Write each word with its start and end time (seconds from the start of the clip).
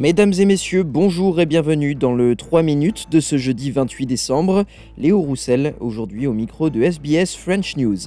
Mesdames 0.00 0.32
et 0.38 0.44
messieurs, 0.44 0.84
bonjour 0.84 1.40
et 1.40 1.46
bienvenue 1.46 1.96
dans 1.96 2.14
le 2.14 2.36
3 2.36 2.62
minutes 2.62 3.10
de 3.10 3.18
ce 3.18 3.36
jeudi 3.36 3.72
28 3.72 4.06
décembre. 4.06 4.64
Léo 4.96 5.20
Roussel, 5.20 5.74
aujourd'hui 5.80 6.28
au 6.28 6.32
micro 6.32 6.70
de 6.70 6.80
SBS 6.82 7.34
French 7.36 7.76
News. 7.76 7.98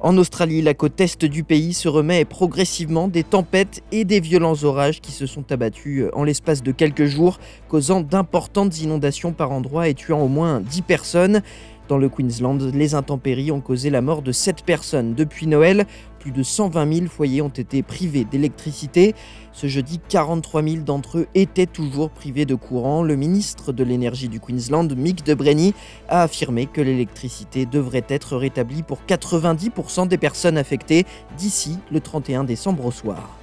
En 0.00 0.18
Australie, 0.18 0.60
la 0.60 0.74
côte 0.74 1.00
est 1.00 1.24
du 1.24 1.44
pays 1.44 1.72
se 1.72 1.88
remet 1.88 2.26
progressivement 2.26 3.08
des 3.08 3.22
tempêtes 3.22 3.82
et 3.90 4.04
des 4.04 4.20
violents 4.20 4.64
orages 4.64 5.00
qui 5.00 5.12
se 5.12 5.24
sont 5.24 5.50
abattus 5.50 6.04
en 6.12 6.24
l'espace 6.24 6.62
de 6.62 6.70
quelques 6.70 7.06
jours, 7.06 7.38
causant 7.68 8.02
d'importantes 8.02 8.82
inondations 8.82 9.32
par 9.32 9.50
endroits 9.50 9.88
et 9.88 9.94
tuant 9.94 10.20
au 10.20 10.28
moins 10.28 10.60
10 10.60 10.82
personnes. 10.82 11.40
Dans 11.88 11.98
le 11.98 12.08
Queensland, 12.08 12.58
les 12.72 12.94
intempéries 12.94 13.50
ont 13.50 13.60
causé 13.60 13.90
la 13.90 14.00
mort 14.00 14.22
de 14.22 14.30
7 14.30 14.62
personnes 14.64 15.14
depuis 15.14 15.46
Noël. 15.46 15.86
Plus 16.20 16.32
de 16.32 16.42
120 16.42 16.92
000 16.92 17.06
foyers 17.06 17.40
ont 17.40 17.48
été 17.48 17.82
privés 17.82 18.24
d'électricité. 18.24 19.14
Ce 19.52 19.66
jeudi, 19.66 19.98
43 20.06 20.62
000 20.62 20.76
d'entre 20.84 21.20
eux 21.20 21.26
étaient 21.34 21.64
toujours 21.64 22.10
privés 22.10 22.44
de 22.44 22.54
courant. 22.54 23.02
Le 23.02 23.16
ministre 23.16 23.72
de 23.72 23.82
l'énergie 23.82 24.28
du 24.28 24.38
Queensland, 24.38 24.94
Mick 24.94 25.24
DeBrenny, 25.24 25.72
a 26.10 26.22
affirmé 26.22 26.66
que 26.66 26.82
l'électricité 26.82 27.64
devrait 27.64 28.04
être 28.06 28.36
rétablie 28.36 28.82
pour 28.82 28.98
90% 29.08 30.08
des 30.08 30.18
personnes 30.18 30.58
affectées 30.58 31.06
d'ici 31.38 31.78
le 31.90 32.00
31 32.00 32.44
décembre 32.44 32.84
au 32.84 32.90
soir. 32.90 33.38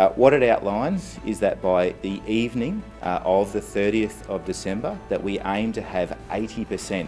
Uh, 0.00 0.08
what 0.16 0.32
it 0.32 0.42
outlines 0.42 1.18
is 1.26 1.38
that 1.38 1.56
by 1.56 1.92
the 2.02 2.22
evening 2.26 2.80
uh, 3.02 3.20
of 3.26 3.52
the 3.52 3.60
30th 3.60 4.26
of 4.30 4.42
December, 4.46 4.96
that 5.10 5.22
we 5.22 5.38
aim 5.44 5.70
to 5.70 5.82
have 5.82 6.16
80% 6.30 7.06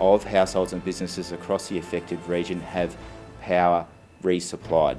of 0.00 0.24
households 0.24 0.72
and 0.72 0.82
businesses 0.82 1.32
across 1.32 1.68
the 1.68 1.78
affected 1.78 2.18
region 2.26 2.58
have 2.60 2.96
power 3.42 3.84
resupplied. 4.22 4.98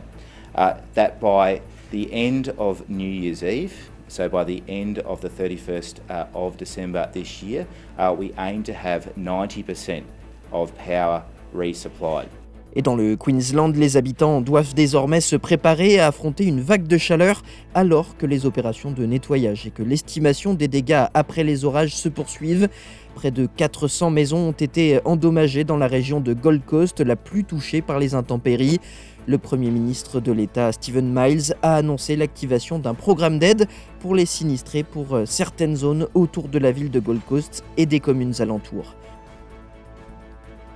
Uh, 0.55 0.79
that 0.93 1.19
by 1.19 1.61
the 1.91 2.11
end 2.11 2.49
of 2.57 2.89
New 2.89 3.07
Year's 3.07 3.43
Eve, 3.43 3.89
so 4.07 4.29
by 4.29 4.43
the 4.43 4.63
end 4.67 4.99
of 4.99 5.21
the 5.21 5.29
31st 5.29 5.99
uh, 6.09 6.27
of 6.33 6.57
December 6.57 7.09
this 7.13 7.43
year, 7.43 7.67
uh, 7.97 8.15
we 8.17 8.33
aim 8.37 8.63
to 8.63 8.73
have 8.73 9.13
90% 9.15 10.03
of 10.51 10.75
power 10.77 11.23
resupplied. 11.53 12.29
Et 12.77 12.83
dans 12.83 12.95
le 12.95 13.15
Queensland, 13.15 13.73
les 13.75 13.97
habitants 13.97 14.39
doivent 14.39 14.75
désormais 14.75 15.19
se 15.19 15.35
préparer 15.35 15.97
à 15.97 16.05
affronter 16.05 16.45
une 16.45 16.61
vague 16.61 16.85
de 16.85 16.99
chaleur 16.99 17.41
alors 17.73 18.15
que 18.17 18.27
les 18.27 18.45
opérations 18.45 18.91
de 18.91 19.03
nettoyage 19.03 19.65
et 19.65 19.71
que 19.71 19.81
l'estimation 19.81 20.53
des 20.53 20.67
dégâts 20.67 21.05
après 21.15 21.43
les 21.43 21.65
orages 21.65 21.95
se 21.95 22.07
poursuivent. 22.07 22.69
Près 23.15 23.31
de 23.31 23.47
400 23.47 24.11
maisons 24.11 24.49
ont 24.49 24.51
été 24.51 24.99
endommagées 25.05 25.63
dans 25.63 25.77
la 25.77 25.87
région 25.87 26.19
de 26.19 26.35
Gold 26.35 26.63
Coast, 26.65 26.99
la 26.99 27.15
plus 27.15 27.43
touchée 27.43 27.81
par 27.81 27.97
les 27.97 28.13
intempéries. 28.13 28.79
Le 29.25 29.39
Premier 29.39 29.71
ministre 29.71 30.19
de 30.19 30.31
l'État, 30.31 30.71
Stephen 30.71 31.11
Miles, 31.11 31.55
a 31.63 31.77
annoncé 31.77 32.15
l'activation 32.15 32.77
d'un 32.77 32.93
programme 32.93 33.39
d'aide 33.39 33.67
pour 34.01 34.13
les 34.13 34.27
sinistrés 34.27 34.83
pour 34.83 35.17
certaines 35.25 35.77
zones 35.77 36.05
autour 36.13 36.47
de 36.47 36.59
la 36.59 36.71
ville 36.71 36.91
de 36.91 36.99
Gold 36.99 37.21
Coast 37.27 37.63
et 37.75 37.87
des 37.87 37.99
communes 37.99 38.35
alentours. 38.39 38.93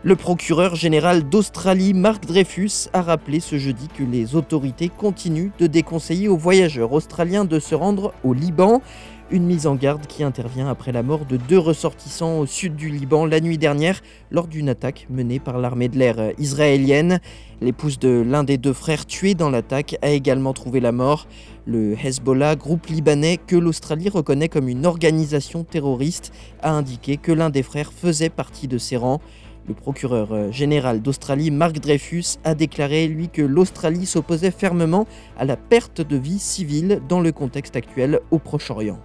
Le 0.03 0.15
procureur 0.15 0.73
général 0.73 1.29
d'Australie, 1.29 1.93
Mark 1.93 2.25
Dreyfus, 2.25 2.89
a 2.91 3.03
rappelé 3.03 3.39
ce 3.39 3.59
jeudi 3.59 3.87
que 3.87 4.01
les 4.01 4.33
autorités 4.33 4.89
continuent 4.89 5.51
de 5.59 5.67
déconseiller 5.67 6.27
aux 6.27 6.37
voyageurs 6.37 6.91
australiens 6.91 7.45
de 7.45 7.59
se 7.59 7.75
rendre 7.75 8.11
au 8.23 8.33
Liban. 8.33 8.81
Une 9.29 9.45
mise 9.45 9.67
en 9.67 9.75
garde 9.75 10.07
qui 10.07 10.23
intervient 10.23 10.67
après 10.67 10.91
la 10.91 11.03
mort 11.03 11.25
de 11.25 11.37
deux 11.37 11.59
ressortissants 11.59 12.39
au 12.39 12.47
sud 12.47 12.75
du 12.75 12.89
Liban 12.89 13.27
la 13.27 13.39
nuit 13.41 13.59
dernière 13.59 14.01
lors 14.31 14.47
d'une 14.47 14.69
attaque 14.69 15.05
menée 15.11 15.39
par 15.39 15.59
l'armée 15.59 15.87
de 15.87 15.99
l'air 15.99 16.31
israélienne. 16.39 17.19
L'épouse 17.61 17.99
de 17.99 18.25
l'un 18.27 18.43
des 18.43 18.57
deux 18.57 18.73
frères 18.73 19.05
tués 19.05 19.35
dans 19.35 19.51
l'attaque 19.51 19.97
a 20.01 20.09
également 20.09 20.53
trouvé 20.53 20.79
la 20.79 20.91
mort. 20.91 21.27
Le 21.67 21.93
Hezbollah, 21.93 22.55
groupe 22.55 22.87
libanais 22.87 23.37
que 23.37 23.55
l'Australie 23.55 24.09
reconnaît 24.09 24.49
comme 24.49 24.67
une 24.67 24.87
organisation 24.87 25.63
terroriste, 25.63 26.33
a 26.63 26.71
indiqué 26.71 27.17
que 27.17 27.31
l'un 27.31 27.51
des 27.51 27.61
frères 27.61 27.93
faisait 27.93 28.31
partie 28.31 28.67
de 28.67 28.79
ses 28.79 28.97
rangs. 28.97 29.21
Le 29.67 29.73
procureur 29.75 30.31
euh, 30.31 30.51
général 30.51 31.01
d'Australie, 31.01 31.51
Mark 31.51 31.79
Dreyfus, 31.79 32.37
a 32.43 32.55
déclaré, 32.55 33.07
lui, 33.07 33.29
que 33.29 33.41
l'Australie 33.41 34.05
s'opposait 34.05 34.51
fermement 34.51 35.05
à 35.37 35.45
la 35.45 35.55
perte 35.55 36.01
de 36.01 36.17
vie 36.17 36.39
civile 36.39 37.01
dans 37.07 37.21
le 37.21 37.31
contexte 37.31 37.75
actuel 37.75 38.19
au 38.31 38.39
Proche-Orient. 38.39 38.99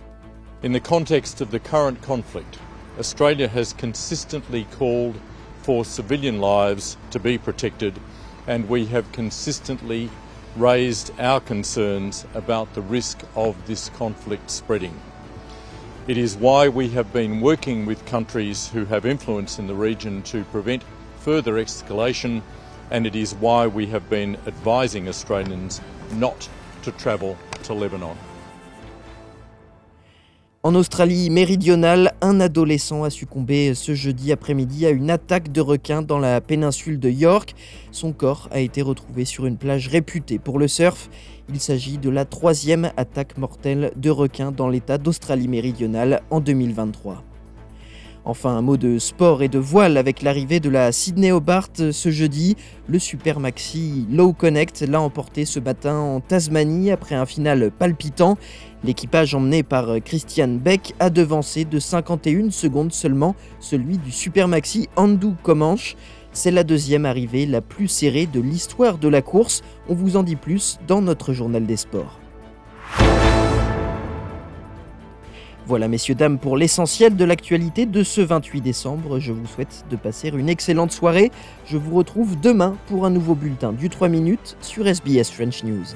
In 0.64 0.72
the 0.72 0.82
context 0.82 1.42
of 1.42 1.50
the 1.50 1.60
current 1.60 2.00
conflict, 2.00 2.58
Australia 2.98 3.48
has 3.54 3.74
consistently 3.74 4.66
called 4.78 5.14
for 5.62 5.84
civilian 5.84 6.40
lives 6.40 6.96
to 7.10 7.18
be 7.18 7.36
protected, 7.36 7.92
and 8.48 8.64
we 8.70 8.86
have 8.86 9.04
consistently 9.12 10.08
raised 10.56 11.12
our 11.20 11.40
concerns 11.40 12.24
about 12.34 12.72
the 12.74 12.80
risk 12.80 13.18
of 13.34 13.54
this 13.66 13.90
conflict 13.98 14.50
spreading. 14.50 14.94
It 16.08 16.18
is 16.18 16.36
why 16.36 16.68
we 16.68 16.88
have 16.90 17.12
been 17.12 17.40
working 17.40 17.84
with 17.84 17.98
countries 18.06 18.70
who 18.72 18.84
have 18.84 19.04
influence 19.04 19.58
in 19.58 19.66
the 19.66 19.74
region 19.74 20.22
to 20.30 20.44
prevent 20.52 20.84
further 21.18 21.54
escalation, 21.54 22.42
and 22.92 23.08
it 23.08 23.16
is 23.16 23.34
why 23.40 23.66
we 23.66 23.86
have 23.86 24.08
been 24.08 24.36
advising 24.46 25.08
Australians 25.08 25.80
not 26.12 26.48
to 26.84 26.92
travel 26.92 27.36
to 27.64 27.74
Lebanon. 27.74 28.14
En 30.62 30.76
Australie 30.76 31.28
méridionale, 31.28 32.12
un 32.22 32.40
adolescent 32.40 33.02
a 33.02 33.10
succombé 33.10 33.74
ce 33.74 33.96
jeudi 33.96 34.30
après-midi 34.30 34.86
à 34.86 34.90
une 34.90 35.10
attaque 35.10 35.50
de 35.50 35.60
requins 35.60 36.02
dans 36.02 36.20
la 36.20 36.40
péninsule 36.40 37.00
de 37.00 37.10
York. 37.10 37.56
Son 37.90 38.12
corps 38.12 38.48
a 38.52 38.60
été 38.60 38.80
retrouvé 38.80 39.24
sur 39.24 39.46
une 39.46 39.56
plage 39.56 39.88
réputée 39.88 40.38
pour 40.38 40.60
le 40.60 40.68
surf. 40.68 41.08
Il 41.48 41.60
s'agit 41.60 41.98
de 41.98 42.10
la 42.10 42.24
troisième 42.24 42.90
attaque 42.96 43.38
mortelle 43.38 43.92
de 43.96 44.10
requins 44.10 44.50
dans 44.50 44.68
l'État 44.68 44.98
d'Australie 44.98 45.46
méridionale 45.46 46.22
en 46.30 46.40
2023. 46.40 47.22
Enfin, 48.24 48.56
un 48.56 48.62
mot 48.62 48.76
de 48.76 48.98
sport 48.98 49.44
et 49.44 49.48
de 49.48 49.60
voile 49.60 49.96
avec 49.96 50.22
l'arrivée 50.22 50.58
de 50.58 50.68
la 50.68 50.90
Sydney 50.90 51.30
Hobart 51.30 51.68
ce 51.76 52.10
jeudi. 52.10 52.56
Le 52.88 52.98
Super 52.98 53.38
Maxi 53.38 54.04
Low 54.10 54.32
Connect 54.32 54.80
l'a 54.80 55.00
emporté 55.00 55.44
ce 55.44 55.60
matin 55.60 55.96
en 55.96 56.18
Tasmanie 56.18 56.90
après 56.90 57.14
un 57.14 57.24
final 57.26 57.70
palpitant. 57.70 58.36
L'équipage 58.82 59.32
emmené 59.36 59.62
par 59.62 60.02
Christian 60.04 60.48
Beck 60.48 60.94
a 60.98 61.08
devancé 61.08 61.64
de 61.64 61.78
51 61.78 62.50
secondes 62.50 62.92
seulement 62.92 63.36
celui 63.60 63.96
du 63.98 64.10
Super 64.10 64.48
Maxi 64.48 64.88
Andu 64.96 65.34
Comanche. 65.44 65.94
C'est 66.36 66.50
la 66.50 66.64
deuxième 66.64 67.06
arrivée 67.06 67.46
la 67.46 67.62
plus 67.62 67.88
serrée 67.88 68.26
de 68.26 68.40
l'histoire 68.40 68.98
de 68.98 69.08
la 69.08 69.22
course. 69.22 69.62
On 69.88 69.94
vous 69.94 70.18
en 70.18 70.22
dit 70.22 70.36
plus 70.36 70.78
dans 70.86 71.00
notre 71.00 71.32
journal 71.32 71.64
des 71.64 71.78
sports. 71.78 72.20
Voilà 75.64 75.88
messieurs, 75.88 76.14
dames, 76.14 76.38
pour 76.38 76.58
l'essentiel 76.58 77.16
de 77.16 77.24
l'actualité 77.24 77.86
de 77.86 78.02
ce 78.02 78.20
28 78.20 78.60
décembre. 78.60 79.18
Je 79.18 79.32
vous 79.32 79.46
souhaite 79.46 79.86
de 79.88 79.96
passer 79.96 80.28
une 80.28 80.50
excellente 80.50 80.92
soirée. 80.92 81.32
Je 81.64 81.78
vous 81.78 81.96
retrouve 81.96 82.38
demain 82.38 82.76
pour 82.88 83.06
un 83.06 83.10
nouveau 83.10 83.34
bulletin 83.34 83.72
du 83.72 83.88
3 83.88 84.10
minutes 84.10 84.58
sur 84.60 84.86
SBS 84.86 85.30
French 85.30 85.64
News. 85.64 85.86